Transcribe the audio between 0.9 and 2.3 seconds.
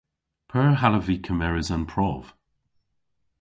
vy kemeres an prov?